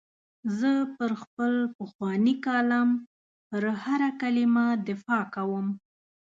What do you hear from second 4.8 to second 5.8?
دفاع کوم.